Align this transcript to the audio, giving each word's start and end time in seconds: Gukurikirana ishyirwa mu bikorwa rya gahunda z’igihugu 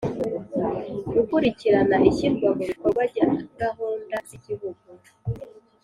Gukurikirana 1.15 1.97
ishyirwa 2.09 2.47
mu 2.57 2.63
bikorwa 2.69 3.01
rya 3.11 3.27
gahunda 3.59 4.15
z’igihugu 4.27 4.87